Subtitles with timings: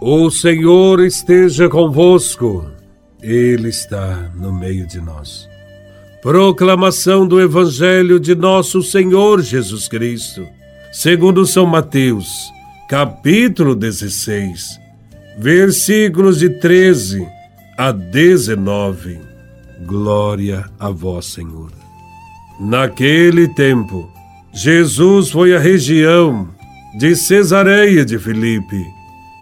[0.00, 2.70] O Senhor esteja convosco,
[3.20, 5.48] Ele está no meio de nós.
[6.22, 10.46] Proclamação do Evangelho de Nosso Senhor Jesus Cristo,
[10.92, 12.28] segundo São Mateus,
[12.88, 14.78] capítulo 16,
[15.36, 17.26] versículos de 13
[17.76, 19.18] a 19.
[19.84, 21.72] Glória a Vós, Senhor.
[22.60, 24.08] Naquele tempo,
[24.52, 26.48] Jesus foi à região
[26.96, 28.97] de Cesareia de Filipe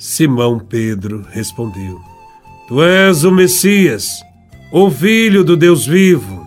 [0.00, 2.00] Simão Pedro respondeu:
[2.66, 4.06] Tu és o Messias,
[4.72, 6.46] o Filho do Deus vivo.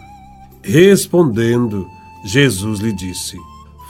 [0.63, 1.87] Respondendo,
[2.25, 3.37] Jesus lhe disse: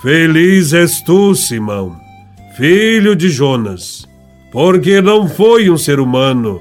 [0.02, 1.96] Feliz és tu, Simão,
[2.58, 4.06] filho de Jonas,
[4.52, 6.60] porque não foi um ser humano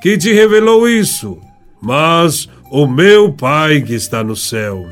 [0.00, 1.36] que te revelou isso,
[1.82, 4.86] mas o meu Pai que está no céu.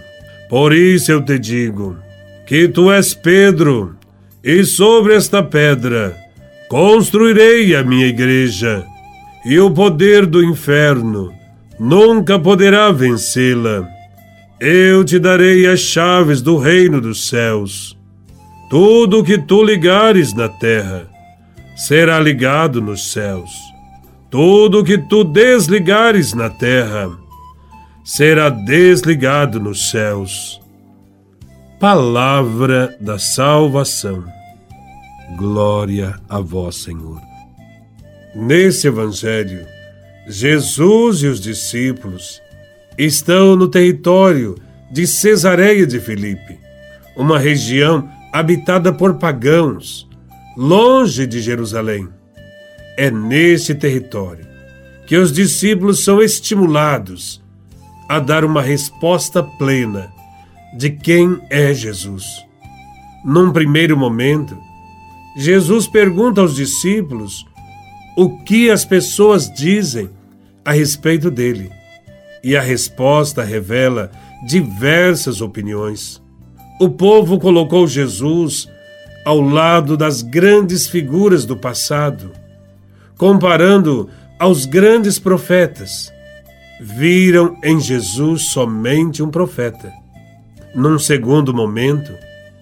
[0.50, 1.96] Por isso eu te digo
[2.44, 3.94] que tu és Pedro,
[4.42, 6.21] e sobre esta pedra
[6.72, 8.86] Construirei a minha igreja,
[9.44, 11.30] e o poder do inferno
[11.78, 13.86] nunca poderá vencê-la.
[14.58, 17.94] Eu te darei as chaves do reino dos céus.
[18.70, 21.06] Tudo o que tu ligares na terra
[21.76, 23.50] será ligado nos céus.
[24.30, 27.10] Tudo o que tu desligares na terra
[28.02, 30.58] será desligado nos céus.
[31.78, 34.24] Palavra da salvação.
[35.36, 37.20] Glória a vós, Senhor.
[38.34, 39.66] Nesse Evangelho,
[40.26, 42.40] Jesus e os discípulos
[42.98, 44.56] estão no território
[44.90, 46.58] de Cesareia de Filipe,
[47.16, 50.08] uma região habitada por pagãos,
[50.56, 52.08] longe de Jerusalém.
[52.96, 54.46] É nesse território
[55.06, 57.42] que os discípulos são estimulados
[58.08, 60.12] a dar uma resposta plena
[60.76, 62.26] de quem é Jesus.
[63.24, 64.58] Num primeiro momento,
[65.36, 67.46] Jesus pergunta aos discípulos
[68.16, 70.10] o que as pessoas dizem
[70.64, 71.70] a respeito dele.
[72.44, 74.10] E a resposta revela
[74.46, 76.20] diversas opiniões.
[76.80, 78.68] O povo colocou Jesus
[79.24, 82.32] ao lado das grandes figuras do passado,
[83.16, 86.12] comparando aos grandes profetas.
[86.80, 89.92] Viram em Jesus somente um profeta.
[90.74, 92.12] Num segundo momento,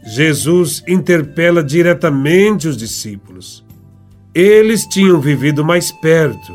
[0.03, 3.65] Jesus interpela diretamente os discípulos.
[4.35, 6.53] Eles tinham vivido mais perto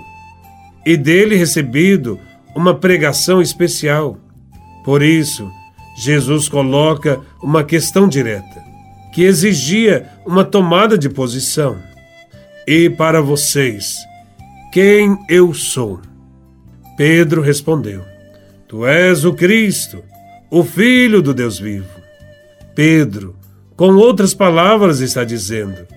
[0.85, 2.19] e dele recebido
[2.55, 4.17] uma pregação especial.
[4.83, 5.49] Por isso,
[5.97, 8.63] Jesus coloca uma questão direta,
[9.13, 11.77] que exigia uma tomada de posição.
[12.67, 13.97] E para vocês,
[14.71, 16.01] quem eu sou?
[16.97, 18.03] Pedro respondeu:
[18.67, 20.03] Tu és o Cristo,
[20.49, 21.94] o Filho do Deus vivo.
[22.75, 23.35] Pedro,
[23.77, 25.87] com outras palavras, está dizendo: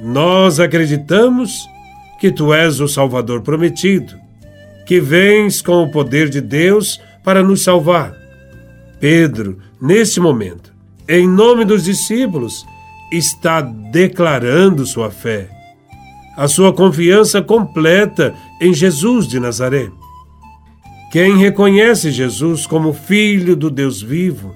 [0.00, 1.66] Nós acreditamos
[2.20, 4.14] que tu és o Salvador prometido,
[4.84, 8.14] que vens com o poder de Deus para nos salvar.
[9.00, 10.72] Pedro, neste momento,
[11.08, 12.66] em nome dos discípulos,
[13.12, 15.48] está declarando sua fé,
[16.36, 19.90] a sua confiança completa em Jesus de Nazaré.
[21.12, 24.54] Quem reconhece Jesus como Filho do Deus vivo,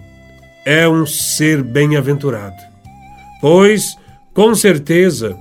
[0.68, 2.62] é um ser bem-aventurado,
[3.40, 3.96] pois,
[4.34, 5.34] com certeza,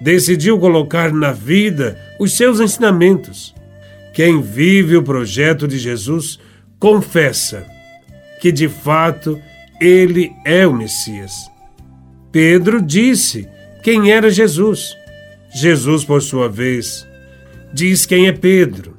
[0.00, 3.54] decidiu colocar na vida os seus ensinamentos.
[4.12, 6.40] Quem vive o projeto de Jesus
[6.80, 7.64] confessa
[8.40, 9.40] que, de fato,
[9.80, 11.32] ele é o Messias.
[12.32, 13.48] Pedro disse
[13.84, 14.96] quem era Jesus.
[15.54, 17.06] Jesus, por sua vez,
[17.72, 18.96] diz quem é Pedro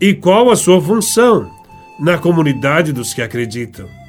[0.00, 1.48] e qual a sua função
[2.00, 3.99] na comunidade dos que acreditam.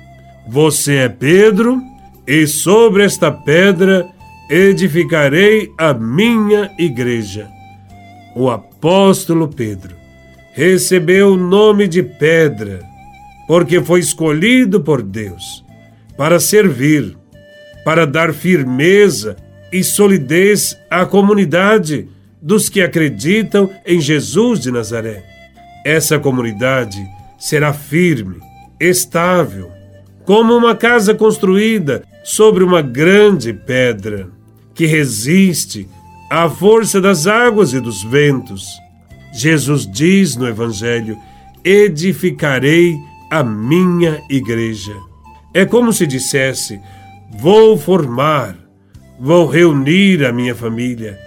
[0.48, 1.82] Você é Pedro,
[2.28, 4.08] e sobre esta pedra
[4.50, 7.50] edificarei a minha igreja.
[8.36, 9.96] O apóstolo Pedro
[10.54, 12.82] recebeu o nome de pedra,
[13.48, 15.64] porque foi escolhido por Deus
[16.18, 17.18] para servir,
[17.84, 19.36] para dar firmeza
[19.72, 22.08] e solidez à comunidade
[22.42, 25.24] dos que acreditam em Jesus de Nazaré.
[25.86, 27.04] Essa comunidade
[27.40, 28.38] será firme,
[28.80, 29.72] estável,
[30.32, 34.30] como uma casa construída sobre uma grande pedra
[34.74, 35.90] que resiste
[36.30, 38.66] à força das águas e dos ventos.
[39.34, 41.18] Jesus diz no Evangelho:
[41.66, 42.96] edificarei
[43.30, 44.96] a minha igreja.
[45.54, 46.80] É como se dissesse:
[47.38, 48.56] vou formar,
[49.20, 51.20] vou reunir a minha família.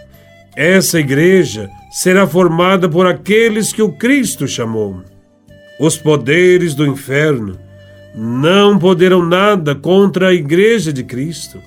[0.57, 5.03] Essa igreja será formada por aqueles que o Cristo chamou.
[5.79, 7.63] Os poderes do inferno
[8.15, 11.61] não poderão nada contra a igreja de Cristo.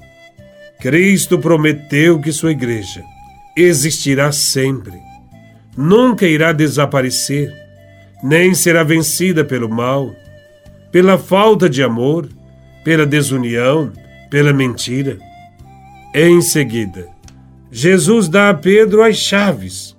[0.79, 3.03] Cristo prometeu que sua igreja
[3.55, 4.94] existirá sempre,
[5.75, 7.51] nunca irá desaparecer,
[8.23, 10.15] nem será vencida pelo mal,
[10.91, 12.29] pela falta de amor,
[12.83, 13.91] pela desunião,
[14.29, 15.17] pela mentira.
[16.13, 17.07] Em seguida,
[17.71, 19.95] Jesus dá a Pedro as chaves.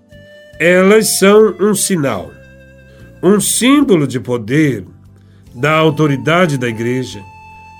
[0.58, 2.32] Elas são um sinal,
[3.22, 4.84] um símbolo de poder,
[5.58, 7.20] da autoridade da igreja.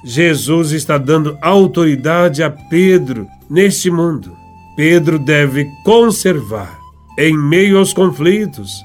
[0.04, 4.36] Jesus está dando autoridade a Pedro neste mundo.
[4.76, 6.78] Pedro deve conservar,
[7.18, 8.84] em meio aos conflitos,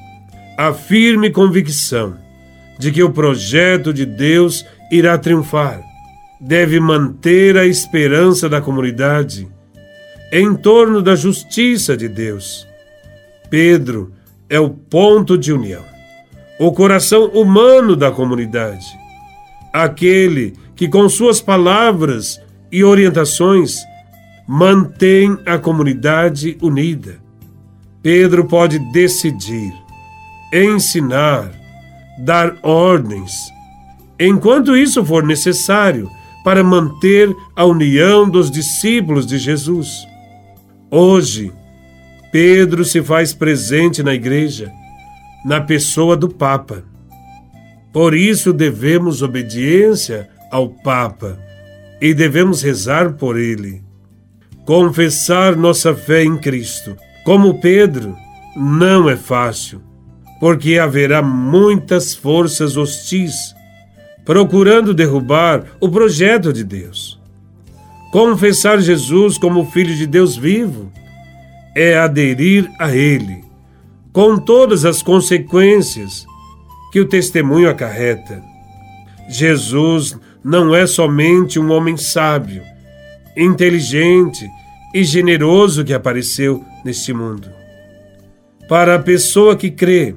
[0.58, 2.18] a firme convicção
[2.80, 5.82] de que o projeto de Deus irá triunfar.
[6.40, 9.48] Deve manter a esperança da comunidade
[10.32, 12.68] em torno da justiça de Deus.
[13.50, 14.12] Pedro
[14.50, 15.84] é o ponto de união,
[16.60, 18.86] o coração humano da comunidade,
[19.72, 22.40] aquele que, com suas palavras
[22.72, 23.78] e orientações,
[24.48, 27.18] mantém a comunidade unida.
[28.02, 29.74] Pedro pode decidir,
[30.52, 31.52] ensinar,
[32.20, 33.32] dar ordens,
[34.20, 36.10] enquanto isso for necessário
[36.44, 40.06] para manter a união dos discípulos de Jesus.
[40.92, 41.52] Hoje,
[42.32, 44.72] Pedro se faz presente na igreja,
[45.44, 46.84] na pessoa do Papa.
[47.92, 51.38] Por isso devemos obediência ao Papa
[52.02, 53.84] e devemos rezar por ele.
[54.66, 58.16] Confessar nossa fé em Cristo, como Pedro,
[58.56, 59.82] não é fácil,
[60.40, 63.54] porque haverá muitas forças hostis
[64.26, 67.20] procurando derrubar o projeto de Deus.
[68.12, 70.92] Confessar Jesus como Filho de Deus vivo
[71.76, 73.44] é aderir a Ele,
[74.14, 76.26] com todas as consequências
[76.92, 78.42] que o testemunho acarreta.
[79.28, 82.62] Jesus não é somente um homem sábio,
[83.36, 84.48] inteligente
[84.94, 87.50] e generoso que apareceu neste mundo.
[88.70, 90.16] Para a pessoa que crê,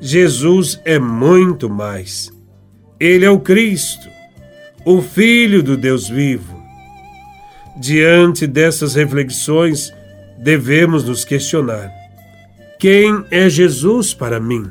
[0.00, 2.30] Jesus é muito mais.
[3.00, 4.06] Ele é o Cristo,
[4.84, 6.62] o Filho do Deus vivo
[7.76, 9.92] Diante dessas reflexões,
[10.38, 11.90] devemos nos questionar:
[12.82, 14.68] quem é Jesus para mim?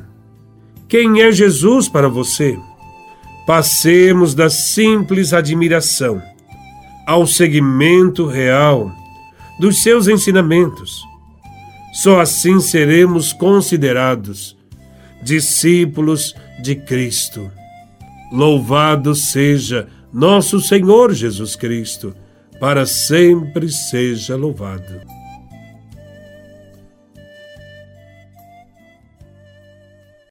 [0.86, 2.58] Quem é Jesus para você?
[3.46, 6.22] Passemos da simples admiração
[7.06, 8.92] ao seguimento real
[9.58, 11.02] dos seus ensinamentos.
[11.94, 14.58] Só assim seremos considerados
[15.22, 17.50] discípulos de Cristo.
[18.30, 22.14] Louvado seja nosso Senhor Jesus Cristo
[22.60, 25.11] para sempre seja louvado.